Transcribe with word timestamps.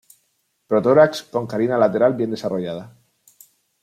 Protórax 0.71 1.21
con 1.35 1.45
carina 1.51 1.77
lateral 1.81 2.15
bien 2.21 2.31
desarrollada. 2.31 2.87